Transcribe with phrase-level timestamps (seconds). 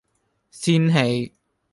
[0.49, 1.35] 仙氣